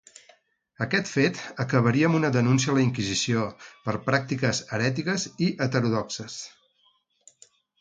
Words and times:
Aquest 0.85 1.09
fet, 1.15 1.41
acabaria 1.63 2.09
amb 2.09 2.17
una 2.19 2.31
denúncia 2.37 2.73
a 2.73 2.75
la 2.77 2.81
Inquisició 2.85 3.43
per 3.85 3.95
pràctiques 4.09 4.63
herètiques 4.79 5.27
i 5.49 5.55
heterodoxes. 5.67 6.41